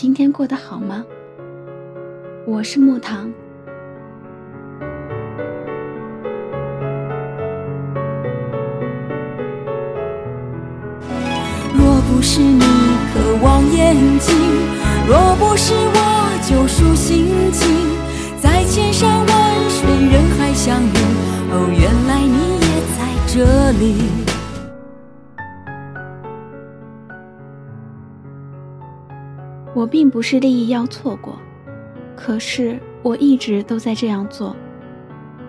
[0.00, 1.04] 今天过得好吗？
[2.46, 3.28] 我是木糖。
[11.74, 12.60] 若不是你
[13.12, 14.36] 渴望眼睛，
[15.08, 17.68] 若不是我救赎心情，
[18.40, 19.26] 在千山万
[19.68, 20.96] 水人海相遇，
[21.50, 24.07] 哦，原来你也在这里。
[29.78, 31.38] 我并不是利益要错过，
[32.16, 34.56] 可是我一直都在这样做。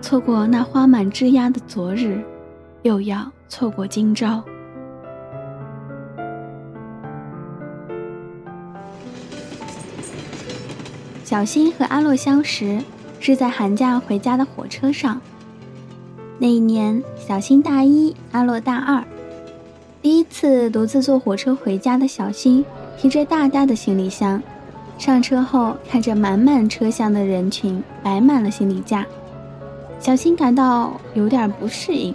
[0.03, 2.21] 错过那花满枝桠的昨日，
[2.83, 4.43] 又要错过今朝。
[11.23, 12.79] 小新和阿洛相识
[13.19, 15.19] 是在寒假回家的火车上。
[16.37, 19.03] 那一年，小新大一，阿洛大二。
[20.03, 22.63] 第一次独自坐火车回家的小新。
[22.99, 24.43] 提着大大的行李箱，
[24.97, 29.05] 上车后看着满满车厢的人群，摆满了行李架，
[30.01, 32.13] 小新感到有点不适应。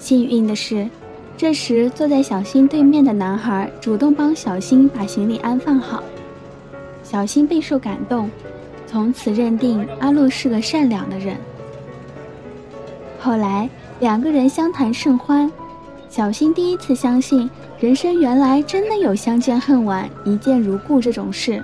[0.00, 0.90] 幸运的是，
[1.36, 6.02] 这时坐在小新对面的男孩主动帮小新把行李安放好，
[7.04, 8.28] 小新备受感动，
[8.88, 11.36] 从此认定阿洛是个善良的人。
[13.20, 15.50] 后来两个人相谈甚欢，
[16.14, 17.50] 小新第一次相信。
[17.80, 21.60] 人生原来真的有相见恨晚、一见如故这种事。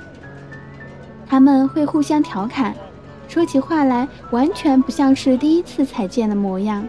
[1.25, 2.75] 他们会互相调侃，
[3.28, 6.84] 说起话来完全不像是第一次才见的模样，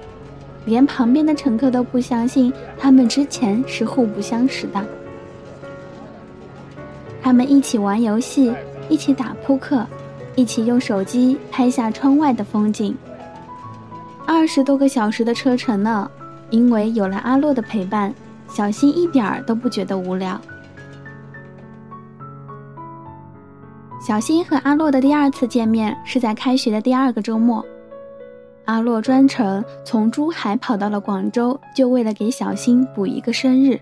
[0.66, 4.83] 连旁边的乘客都不相信他们之前是互不相识的。
[7.22, 8.51] 他们一起玩游戏，
[8.89, 9.85] 一起打扑克，
[10.35, 12.97] 一起用手机拍下窗外的风景。
[14.25, 16.09] 二十多个小时的车程呢，
[16.51, 18.13] 因为有了阿洛的陪伴。
[18.47, 20.39] 小新一点儿都不觉得无聊。
[24.06, 27.66] 小新和阿洛的第二次见面是在开学的第二个周末，
[28.66, 33.79] 阿洛专程从珠海跑到了广州，就为了给小新补一个生日。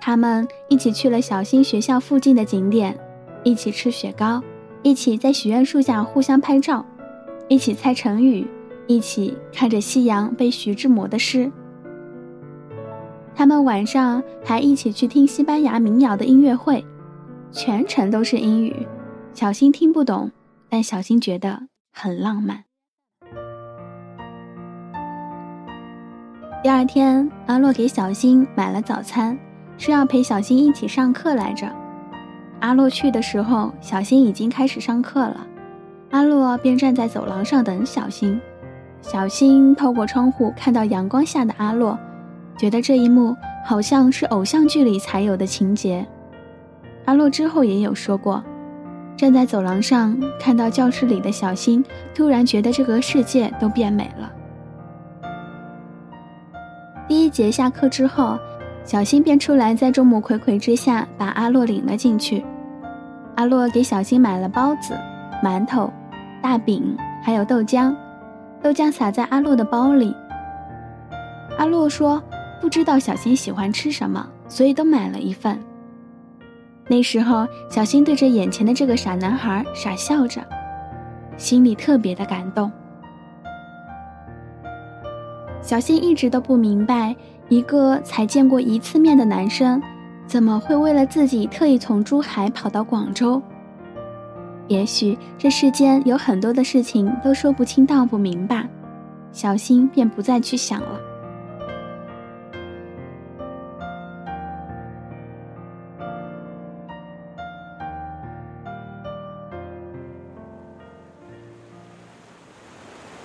[0.00, 2.98] 他们一起去了小新学校附近的景点，
[3.44, 4.42] 一起吃雪糕，
[4.82, 6.84] 一起在许愿树下互相拍照，
[7.46, 8.44] 一起猜成语，
[8.90, 11.48] 一起看着夕阳背徐志摩的诗。
[13.36, 16.84] 他们晚上还一起去听西班牙民谣的音乐会，
[17.52, 18.74] 全程都是英语，
[19.32, 20.32] 小新听不懂，
[20.68, 22.64] 但小新觉得很浪漫。
[26.60, 29.38] 第二天，阿洛给小新买了早餐，
[29.78, 31.70] 是要陪小新一起上课来着。
[32.58, 35.46] 阿洛去的时候，小新已经开始上课了，
[36.10, 38.38] 阿洛便站在走廊上等小新。
[39.02, 41.98] 小新透过窗户看到阳光下的阿洛。
[42.56, 43.34] 觉得这一幕
[43.64, 46.06] 好像是偶像剧里才有的情节。
[47.06, 48.44] 阿洛之后也有说过，
[49.16, 51.82] 站在走廊上看到教室里的小新，
[52.14, 54.30] 突然觉得这个世界都变美了。
[57.08, 58.38] 第一节下课之后，
[58.84, 62.44] 小新便出来，在众目睽睽之下把阿洛领了进去。
[63.36, 64.94] 阿洛给小新买了包子、
[65.42, 65.90] 馒头、
[66.42, 67.94] 大饼，还有豆浆，
[68.62, 70.14] 都将洒在阿洛的包里。
[71.58, 72.22] 阿洛说。
[72.60, 75.58] 不知道小新喜欢吃什么，所以都买了一份。
[76.86, 80.42] 那时候，小新对着眼前的这个傻男孩傻笑着，
[81.38, 82.70] 心里特别的感动。
[85.62, 87.16] 小新一直都不明白，
[87.48, 89.82] 一个才见过一次面的男生，
[90.26, 93.40] 怎么会为了自己特意从珠海跑到广州？
[94.70, 98.68] 也许这世间有很多的事情都说不清道不明白，
[99.32, 101.00] 小新便不再去想了。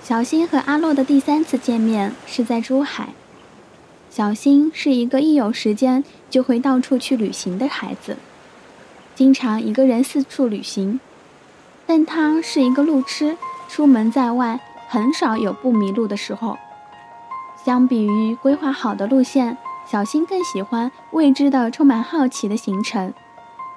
[0.02, 3.10] 小新和阿洛的第三次见面是在珠海。
[4.10, 8.16] 小新是一个一有时间就会到处去旅行的孩子，
[9.14, 10.98] 经常一个人四处旅行。
[11.86, 13.36] 但他是一个路痴，
[13.68, 16.58] 出门在外很少有不迷路的时候。
[17.64, 19.56] 相比于规划好的路线，
[19.86, 23.12] 小新更喜欢未知的、充满好奇的行程。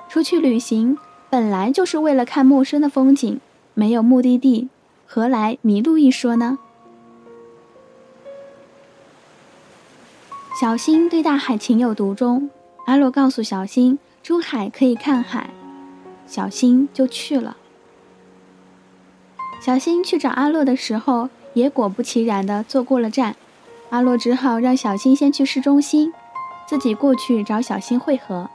[0.08, 0.98] 出去旅行，
[1.30, 3.40] 本来就是为了看陌生的风景，
[3.74, 4.70] 没有目的地，
[5.06, 6.58] 何来迷路一说呢？
[10.60, 12.50] 小新对大海情有独钟，
[12.86, 15.52] 阿洛告诉小新，出海可以看海，
[16.28, 17.56] 小新就去了。
[19.62, 23.36] 小新去找阿洛的时候，也果不其然的坐过了站，
[23.90, 26.14] 阿洛只好让小新先去市中心，
[26.66, 28.50] 自己过去找小新会合。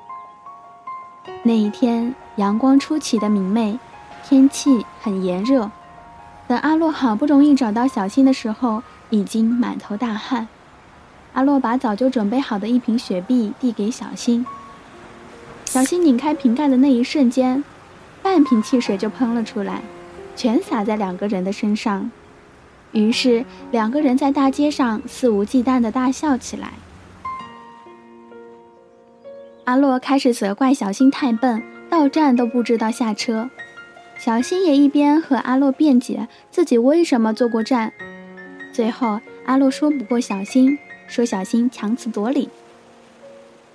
[1.42, 3.78] 那一天阳光出奇的明媚，
[4.26, 5.70] 天气很炎热。
[6.48, 10.48] 等阿洛好不容易找到小新的时候，已经满头大汗。
[11.34, 14.46] 阿洛把早就准备好的一瓶雪碧递给小新。
[15.66, 17.62] 小新拧开瓶盖的那一瞬间，
[18.22, 19.82] 半瓶汽水就喷了出来，
[20.36, 22.10] 全洒在两个人的身上。
[22.92, 26.74] 于是两个人在大街上肆无忌惮地大笑起来。
[29.64, 33.50] 阿洛开始责怪小新太笨，到站都不知道下车。
[34.16, 37.92] 小新也一边和阿洛辩解自己为什么坐过站。
[38.72, 40.78] 最后，阿洛说不过小新，
[41.08, 42.48] 说小新强词夺理。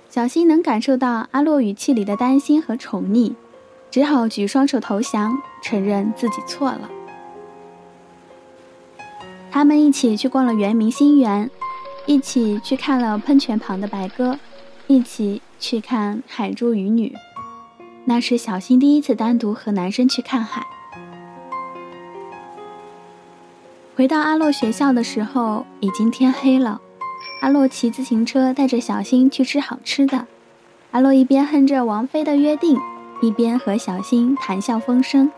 [0.08, 3.34] 小新能感受到阿洛语气里的担心和宠溺，
[3.90, 6.90] 只好举双手投降，承认自己错了。
[9.50, 11.50] 他们一起去逛了圆明新园，
[12.06, 14.38] 一起去看了喷泉旁的白鸽，
[14.86, 15.42] 一起。
[15.62, 17.14] 去看海珠鱼女，
[18.06, 20.66] 那是小新第一次单独和男生去看海。
[23.94, 26.80] 回到阿洛学校的时候，已经天黑了。
[27.42, 30.26] 阿洛骑自行车带着小新去吃好吃的。
[30.92, 32.74] 阿洛一边哼着王菲的《约定》，
[33.20, 35.30] 一边和小新谈笑风生。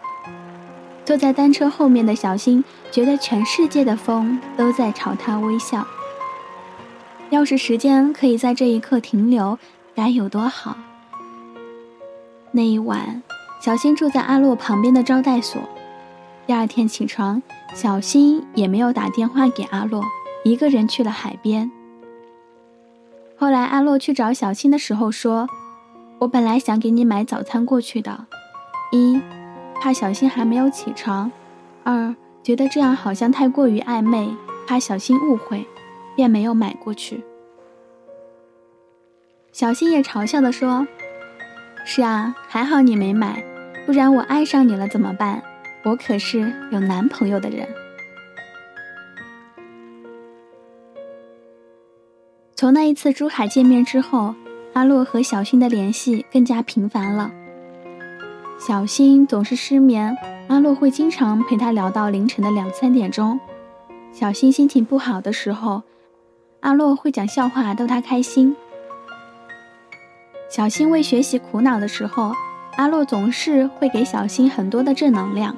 [1.04, 5.86] 坐在单车后面的小新觉得全世界的风都在朝他微笑。
[7.30, 9.58] 要是时间可以在这一刻停留。
[9.94, 10.74] 该有多好！
[12.50, 13.22] 那一晚，
[13.60, 15.60] 小新住在阿洛旁边的招待所。
[16.46, 17.42] 第二天起床，
[17.74, 20.02] 小新也没有打电话给阿洛，
[20.44, 21.70] 一个人去了海边。
[23.36, 25.46] 后来，阿洛去找小新的时候说
[26.22, 28.26] ：“我本来想给你买早餐过去的，
[28.92, 29.20] 一
[29.80, 31.32] 怕小新还没有起床，
[31.82, 32.14] 二
[32.44, 34.32] 觉得这样好像太过于暧昧，
[34.64, 35.66] 怕小新误会，
[36.14, 37.24] 便没有买过去。”
[39.50, 40.86] 小新也嘲笑的说
[41.84, 43.42] ：“是啊，还好你没买，
[43.84, 45.42] 不然我爱上你了怎么办？
[45.82, 47.66] 我可是有男朋友的人。”
[52.54, 54.32] 从那一次珠海见面之后，
[54.74, 57.30] 阿洛和小新的联系更加频繁了。
[58.58, 60.16] 小新总是失眠，
[60.48, 63.38] 阿洛会经常陪他聊到凌晨的两三点钟。
[64.12, 65.82] 小新心情不好的时候，
[66.60, 68.56] 阿洛会讲笑话逗他开心。
[70.48, 72.32] 小新为学习苦恼的时候，
[72.76, 75.56] 阿洛总是会给小新很多的正能量，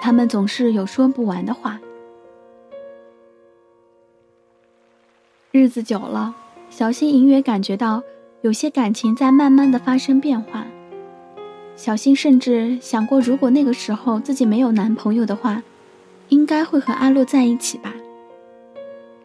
[0.00, 1.80] 他们总是有说不完的话。
[5.50, 6.34] 日子久了，
[6.68, 8.02] 小新隐约感觉到
[8.40, 10.64] 有些感情在慢慢的发生变化。
[11.74, 15.62] 小新甚至想过，如果那个时候自己没有男朋友的话，
[16.28, 17.92] 应该会和阿洛在一起吧。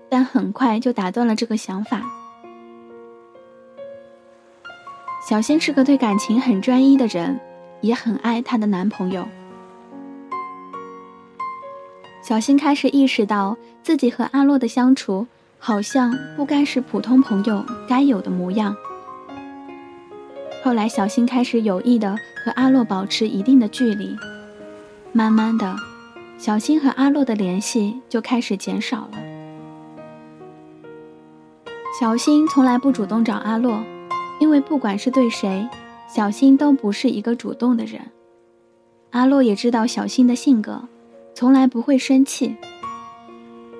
[0.10, 2.01] 但很快就打断了这个想法。
[5.27, 7.39] 小新是个对感情很专一的人，
[7.82, 9.27] 也很爱她的男朋友。
[12.22, 15.27] 小新开始意识到自己和阿洛的相处
[15.60, 18.75] 好像不该是普通朋友该有的模样。
[20.63, 24.15] 后来，小新开始有意的和阿洛保持一定的距离，
[25.12, 25.75] 慢慢的，
[26.38, 29.17] 小新和阿洛的联系就开始减少了。
[32.00, 33.84] 小新从来不主动找阿洛。
[34.39, 35.65] 因为不管是对谁，
[36.10, 38.01] 小新都不是一个主动的人。
[39.12, 40.82] 阿洛也知道小新的性格，
[41.34, 42.55] 从来不会生气。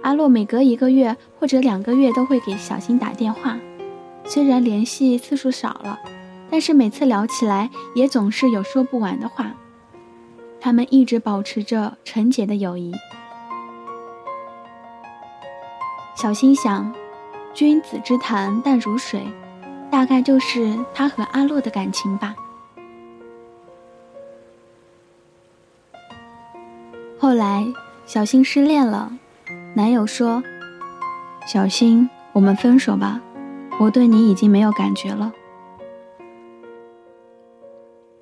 [0.04, 3.58] 阿洛每隔一个月或者两个月都会给小新打电话，
[4.24, 6.00] 虽然联系次数少了，
[6.54, 9.56] 但是每次聊起来也总是有说不完的话。
[10.62, 12.94] 他们一直保持着纯洁的友谊。
[16.14, 16.94] 小新想，
[17.56, 19.24] 君子之谈淡如水。
[19.90, 22.36] 大概就是他和阿洛的感情吧。
[27.18, 27.66] 后来，
[28.06, 29.12] 小新失恋了，
[29.74, 30.44] 男友说
[31.48, 33.20] ：“小新，我们分手吧，
[33.80, 35.34] 我对你已经没有感觉了。”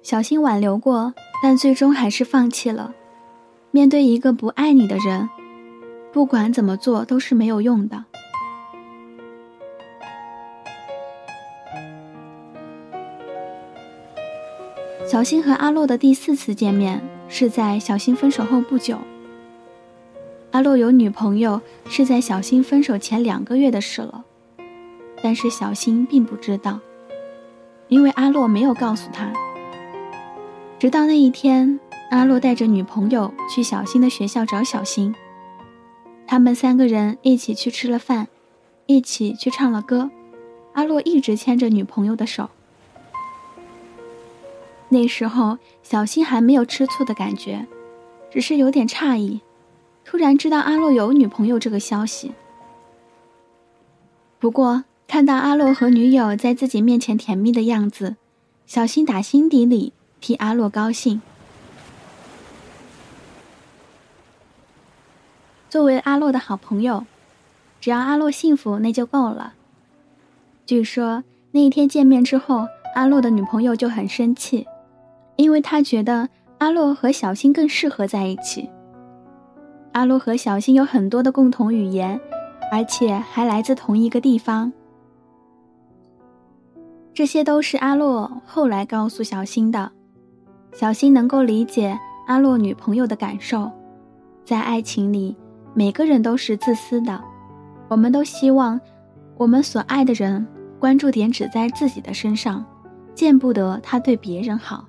[0.03, 2.93] 小新挽留过，但最终还是放弃了。
[3.69, 5.29] 面对一个不爱你的人，
[6.11, 8.05] 不管怎么做都是没有用的。
[15.07, 18.97] 小新和阿洛的第四次见面是在小新分手后不久。
[20.51, 24.25] 阿洛有女朋友是在小新分手前两个月的事了，
[25.21, 26.79] 但是小新并不知道，
[27.87, 29.31] 因为阿洛没有告诉他。
[30.81, 35.13] 直到那一天，阿洛带着女朋友去小新的学校找小新。
[36.25, 38.27] 他们三个人一起去吃了饭，
[38.87, 40.09] 一起去唱了歌。
[40.73, 42.49] 阿洛一直牵着女朋友的手。
[44.89, 47.67] 那时候，小新还没有吃醋的感觉，
[48.31, 49.39] 只是有点诧异，
[50.03, 52.31] 突然知道阿洛有女朋友这个消息。
[54.39, 58.15] 不过，看到阿洛和女友在自己面前甜蜜的样子，
[58.65, 59.93] 小新打心底里。
[60.21, 61.21] 替阿洛高兴。
[65.67, 67.05] 作为阿洛的好朋友，
[67.79, 69.55] 只要阿洛幸福，那就够了。
[70.65, 74.67] 据说那一天见面之后，阿洛的女朋友就很生气，
[75.37, 78.69] 因为她觉得阿洛和小新更适合在一起。
[79.93, 82.19] 阿洛和小新有很多的共同语言，
[82.71, 84.71] 而且还来自同一个地方。
[87.13, 89.91] 这些都是阿洛后来告诉小新的。
[90.73, 91.97] 小新能够理解
[92.27, 93.69] 阿洛女朋友的感受，
[94.45, 95.35] 在爱情里，
[95.73, 97.21] 每个人都是自私的，
[97.89, 98.79] 我们都希望
[99.37, 100.47] 我们所爱的人
[100.79, 102.65] 关注点只在自己的身上，
[103.13, 104.85] 见不得他对别人好。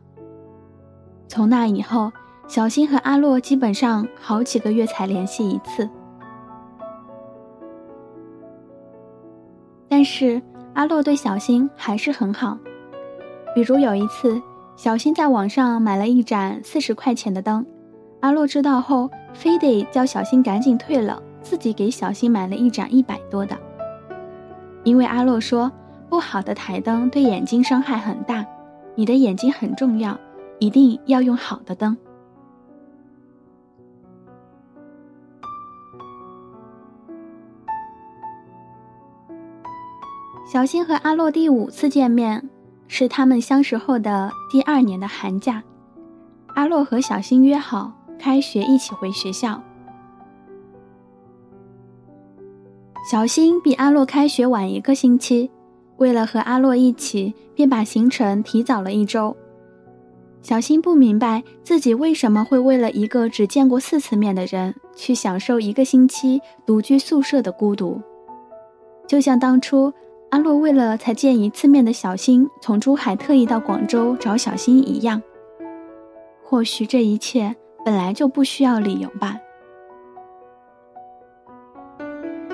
[1.27, 2.13] 从那以后，
[2.47, 5.89] 小新和阿洛基本上好几个月才联系一次，
[9.89, 10.41] 但是
[10.75, 12.57] 阿洛对小新还是很好，
[13.53, 14.41] 比如有一次。
[14.75, 17.65] 小新在网上买了一盏四十块钱的灯，
[18.21, 23.57] 阿洛知道后，非得叫小新赶紧退了，自己给小新买了一盏一百多的。
[24.83, 25.71] 因为阿洛说，
[26.09, 28.45] 不好的台灯对眼睛伤害很大，
[28.97, 30.19] 你的眼睛很重要，
[30.59, 31.97] 一定要用好的灯。
[40.51, 42.51] 小新和阿洛第五次见面。
[42.95, 45.63] 是他们相识后的第二年的寒假，
[46.49, 49.59] 阿洛和小新约好开学一起回学校。
[53.11, 55.51] 小新比阿洛开学晚一个星期，
[55.97, 59.35] 为了和阿洛一起，便把行程提早了一周。
[60.43, 67.99] 小新不明白自己为什么会为了一个只见过四次面的人，去享受一个星期独居宿舍的孤独，
[69.09, 69.91] 就像当初。
[70.33, 75.23] 阿洛为了才见一次面的小新，从珠海特意到广州找小新一样。
[76.43, 79.37] 或许这一切本来就不需要理由吧。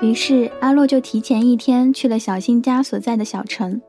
[0.01, 3.81] 于是阿洛就提前一天去了小新家所在的小城。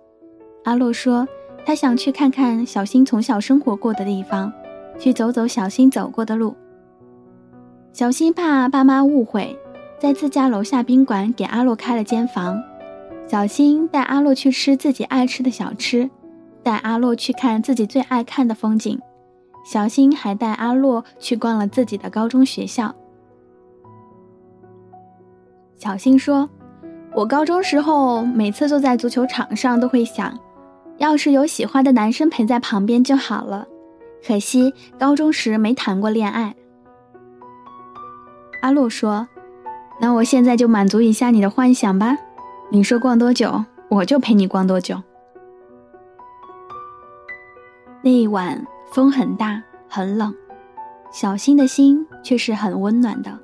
[0.62, 1.26] 阿洛说，
[1.66, 4.52] 他想去看看小新从小生活过的地方，
[5.00, 6.54] 去走走小新走过的路。
[7.92, 9.58] 小新怕爸妈误会，
[9.98, 12.62] 在自家楼下宾馆给阿洛开了间房。
[13.30, 16.10] 小新带阿洛去吃自己爱吃的小吃，
[16.64, 19.00] 带阿洛去看自己最爱看的风景。
[19.64, 22.92] 小新还带阿洛去逛了自己的高中学校。
[25.76, 26.50] 小新说
[27.14, 30.36] ：“我高中时候每次坐在足球场上都会想，
[30.98, 33.64] 要是有喜欢的男生陪在旁边就好了。
[34.26, 36.56] 可惜高中时没谈过恋爱。”
[38.60, 39.28] 阿洛说
[40.02, 42.18] ：“那我现在就满足一下你的幻想吧。”
[42.72, 45.02] 你说逛多久，我就陪你逛多久。
[48.00, 50.32] 那一晚风很大，很冷，
[51.12, 53.36] 小新的心却是很温暖的。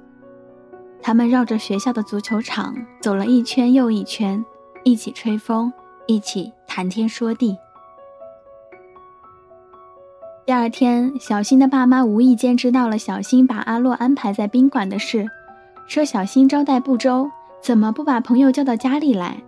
[1.03, 4.45] 他们绕着学校的足球场走了一圈又一圈，
[4.85, 5.73] 一起吹风，
[6.07, 7.57] 一起谈天说地。
[10.45, 15.27] 第二天，小新的爸妈无意间知道了小新把阿洛安排在宾馆的事，
[15.89, 17.29] 说小新招待不周。
[17.61, 19.43] 怎么不把朋友叫到家里来？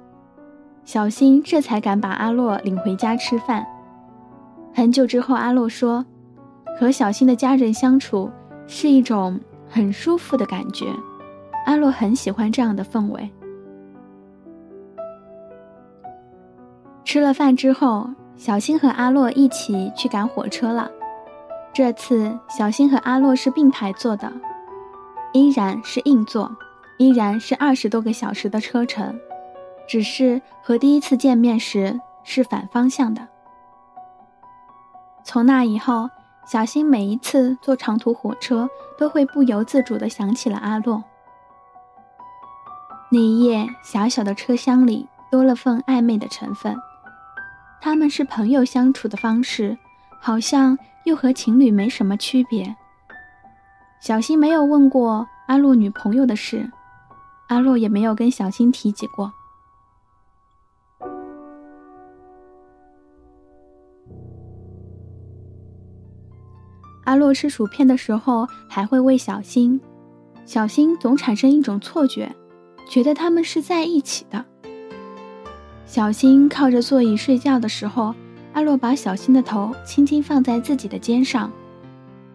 [0.85, 3.67] 小新这才敢把阿洛领回家吃饭。
[4.75, 6.05] 很久之后，阿洛说
[6.81, 8.31] ：“和小新的家人相处
[8.67, 9.39] 是一种
[9.69, 10.87] 很舒服的感觉。”
[11.67, 13.31] 阿洛很喜欢这样的氛围。
[17.05, 20.91] 吃了饭之后，小新和阿洛一起去赶火车了。
[21.73, 24.33] 这次，小新和阿洛是并排坐的，
[25.33, 26.51] 依然是硬座。
[26.99, 29.19] 依然是二十多个小时的车程，
[29.89, 33.27] 只是和第一次见面时是反方向的。
[35.25, 36.11] 从那以后，
[36.47, 41.05] 小新每一次坐长途火车，都会不由自主地想起了阿洛。
[43.11, 46.77] 那一夜，小小的车厢里多了份暧昧的成分。
[47.81, 49.79] 他们是朋友相处的方式，
[50.21, 52.75] 好像又和情侣没什么区别。
[54.01, 56.71] 小新没有问过阿洛女朋友的事，
[57.49, 59.33] 阿洛也没有跟小新提起过。
[67.05, 69.81] 阿洛吃薯片的时候还会喂小新，
[70.45, 72.31] 小新总产生一种错觉，
[72.87, 74.45] 觉得他们是在一起的。
[75.87, 78.15] 小新靠着座椅睡觉的时候，
[78.53, 81.51] 阿洛把小新的头轻轻放在自己的肩上。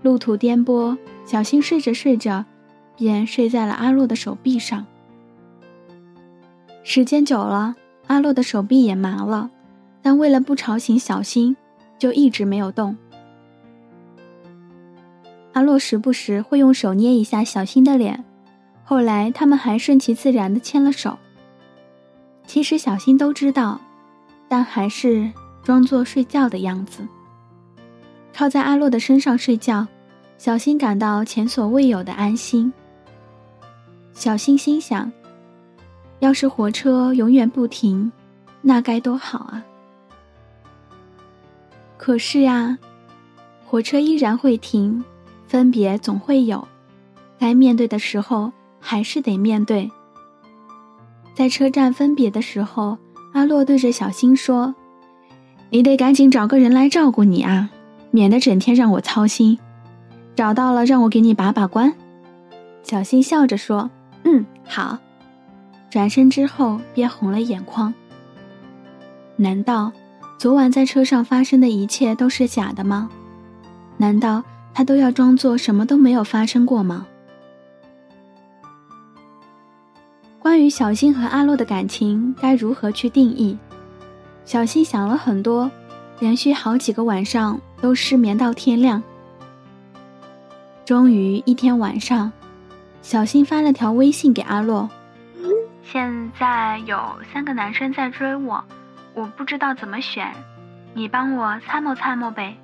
[0.02, 2.44] 路途颠簸，小新睡着睡着，
[2.98, 4.84] 便睡在了阿洛的手臂上。
[6.86, 7.76] 时间久了，
[8.08, 9.50] 阿洛的手臂也麻了，
[10.02, 11.56] 但为了不吵醒小新，
[11.98, 12.98] 就一直没有动。
[15.54, 18.26] 阿洛时不时会用手捏一下小新的脸，
[18.84, 21.18] 后来他们还顺其自然的牵了手。
[22.46, 23.80] 其实小新都知道，
[24.50, 25.32] 但还是
[25.64, 27.08] 装作睡觉的样子，
[28.34, 29.88] 靠在阿洛的身上睡觉。
[30.38, 32.74] 小新感到前所未有的安心。
[34.12, 35.10] 小新心想：
[36.24, 38.10] 要是火车永远不停，
[38.62, 39.62] 那该多好啊！
[41.98, 42.78] 可是呀，
[43.66, 45.04] 火车依然会停，
[45.48, 46.66] 分别总会有，
[47.38, 48.50] 该面对的时候
[48.80, 49.92] 还是得面对。
[51.34, 52.98] 在车站分别的时候，
[53.34, 54.74] 阿洛对着小新说
[55.72, 57.70] ：“你得赶紧找个人来照顾你啊，
[58.12, 59.60] 免得整天让我操心。
[60.38, 61.94] 找到了，让我给你把把关。”
[62.82, 63.92] 小新笑着说
[64.24, 64.98] ：“嗯，好。”
[65.94, 67.94] 转身之后，便红了眼眶。
[69.36, 69.92] 难道
[70.40, 73.12] 昨晚在车上发生的一切都是假的吗？
[73.98, 77.06] 难道他都要装作什么都没有发生过吗？
[80.40, 83.56] 关于小新和阿洛的感情该如何去定义？
[84.46, 85.70] 小新想了很多，
[86.18, 89.04] 连续好几个晚上都失眠到天亮。
[90.86, 92.32] 终于一天晚上，
[93.04, 94.90] 小新发了条微信给阿洛
[95.94, 96.98] ：“现在有
[97.32, 98.64] 三个男生在追我，
[99.14, 100.34] 我不知道怎么选，
[100.96, 102.58] 你帮我参谋参谋呗。”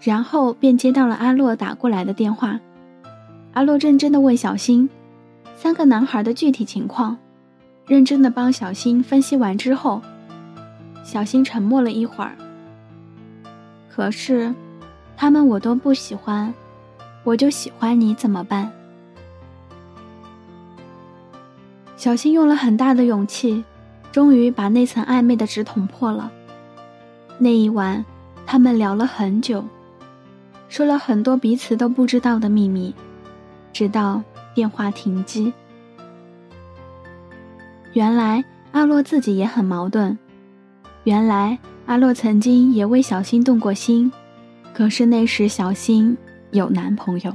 [0.00, 2.60] 然后便接到了阿洛打过来的电话。
[3.54, 4.88] 阿洛认真的问小新。
[5.56, 7.18] 三个男孩的具体情况，
[7.84, 10.00] 认真的帮小新分析完之后，
[11.02, 12.30] 小新沉默了一会儿。
[13.90, 14.54] 可是，
[15.16, 16.54] 他们我都不喜欢，
[17.24, 18.70] 我就喜欢你，怎么办？
[21.98, 23.62] 小新用了很大的勇气，
[24.10, 26.32] 终于把那层暧昧的纸捅破了。
[27.38, 28.02] 那一晚，
[28.46, 29.62] 他们聊了很久，
[30.70, 32.94] 说了很多彼此都不知道的秘密，
[33.74, 34.22] 直到。
[34.54, 35.52] 电话停机。
[37.92, 40.18] 原来阿洛自己也很矛盾。
[41.04, 41.56] 原来
[41.86, 44.10] 阿洛曾经也为小新动过心，
[44.74, 46.18] 可是那时小新
[46.50, 47.32] 有男朋友。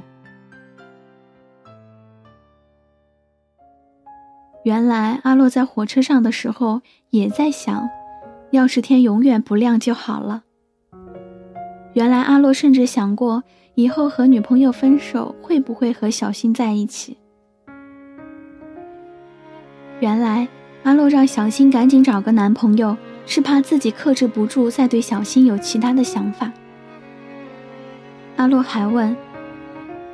[4.63, 7.89] 原来阿洛在火车上的时候也在想，
[8.51, 10.43] 要是天永远不亮就好了。
[11.93, 13.43] 原来阿洛甚至想过。
[13.75, 17.17] 以后和女朋友分手，会不会和小新在一起？
[19.99, 20.47] 原来
[20.83, 22.95] 阿洛让小新赶紧找个男朋友，
[23.25, 26.51] 是怕自己克制不住再对小新有其他的想法。
[28.35, 29.17] 阿洛还问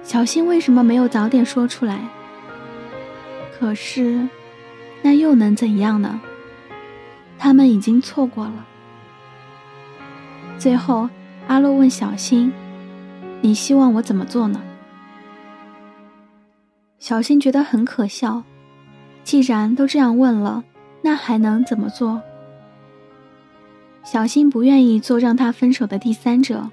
[0.04, 2.00] 小新为什么没有早点说出来。
[3.60, 4.26] 可是，
[5.02, 6.20] 那又能怎样呢？
[7.38, 8.66] 他们已经错过了。
[10.58, 11.10] 最后，
[11.48, 12.52] 阿洛问小新。
[13.42, 14.62] 你希望我怎么做呢？
[16.98, 18.44] 小新觉得很可笑，
[19.24, 20.64] 既然都这样问了，
[21.02, 22.22] 那还能怎么做？
[24.04, 26.70] 小新不愿意做让他分手的第三者，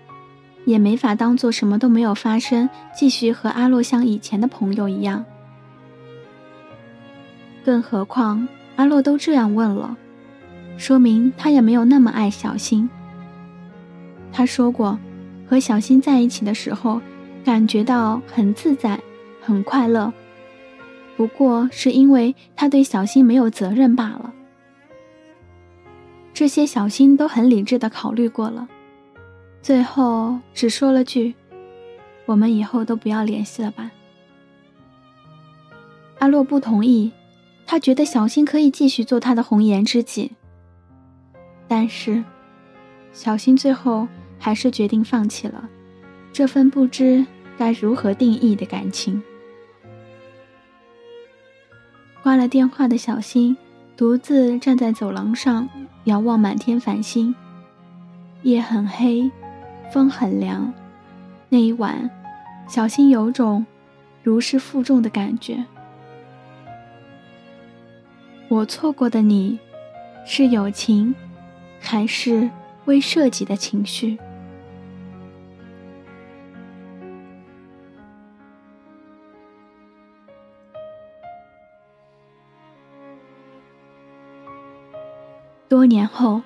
[0.64, 5.24] 也没法当做什么都没有发生，继续和阿洛像以前的朋友一样。
[7.66, 9.96] 更何况阿洛都这样问了，
[10.78, 12.88] 说明他也没有那么爱小新。
[14.32, 14.96] 他说过。
[15.48, 17.00] 和小新在一起的时候，
[17.44, 19.00] 感觉到很自在，
[19.40, 20.12] 很快乐。
[21.16, 24.34] 不过是因为他对小新没有责任罢了。
[26.34, 28.66] 这些小新都很理智的考虑过了，
[29.62, 31.36] 最后只说了句
[32.26, 33.92] ：“我们以后都不要联系了吧。”
[36.18, 37.12] 阿洛不同意，
[37.66, 40.32] 他觉得小新可以继续做他的红颜知己。
[41.66, 42.22] 但是，
[43.12, 44.06] 小新最后。
[44.38, 45.66] 还是决定放弃了
[46.30, 47.24] 这份不知
[47.56, 49.22] 该如何定义的感情。
[52.22, 53.56] 挂了电话的小新
[53.96, 55.66] 独自站在走廊上，
[56.04, 57.34] 遥望满天繁星。
[58.42, 59.30] 夜很黑，
[59.90, 60.70] 风很凉。
[61.48, 62.10] 那一晚，
[62.68, 63.64] 小新有种
[64.22, 65.64] 如释负重的感觉。
[68.48, 69.58] 我错过的你，
[70.24, 71.12] 是友情，
[71.80, 72.48] 还是
[72.84, 74.16] 未涉及的情绪？
[85.68, 86.40] 多年后，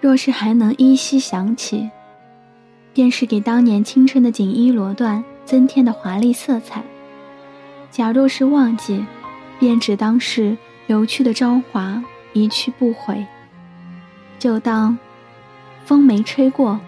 [0.00, 1.90] 若是还能依稀想起，
[2.94, 6.80] 便是给当年青春的锦衣罗缎增添的华丽色彩；
[7.90, 9.04] 假若是忘记，
[9.58, 10.56] 便只当是。
[10.90, 13.24] 流去的朝华一去不回，
[14.40, 14.98] 就当
[15.84, 16.80] 风没吹过，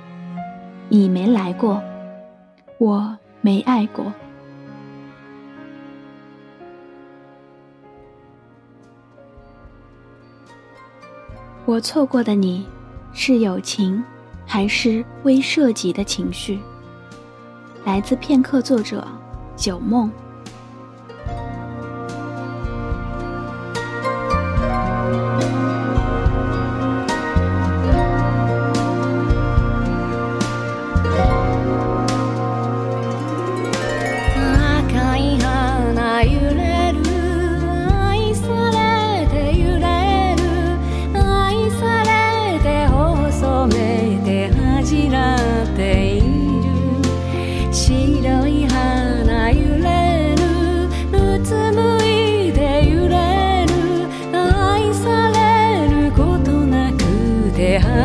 [0.89, 1.81] 你没来过，
[2.79, 4.13] 我没爱过。
[11.65, 12.67] 我错过的你，
[13.13, 14.03] 是友情，
[14.45, 16.59] 还是未涉及的情绪？
[17.85, 19.07] 来自片刻作者
[19.55, 20.11] 九梦。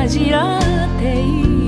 [0.08, 0.62] じらっ
[1.00, 1.67] ていい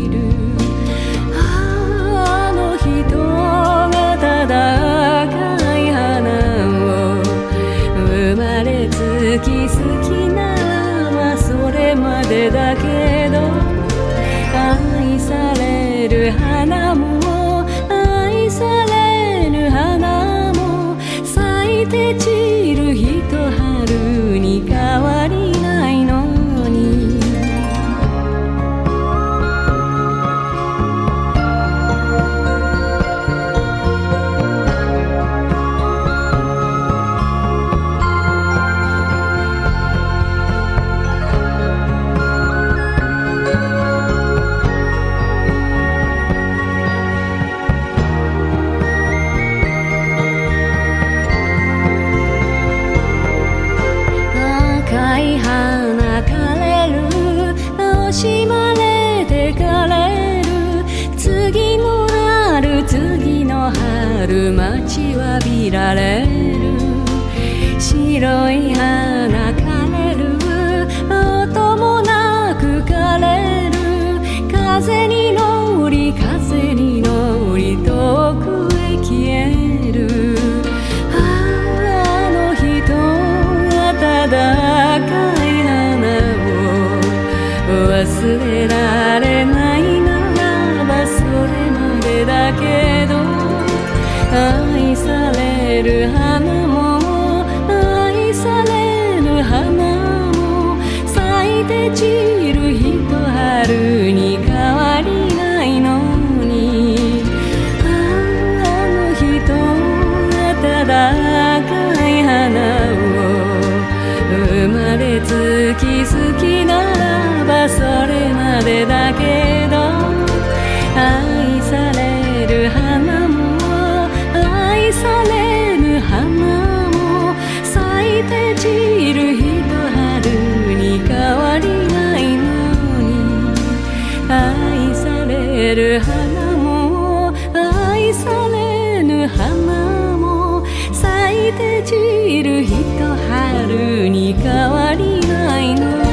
[138.13, 146.08] されぬ花も咲いて散るひと春に変わりないの。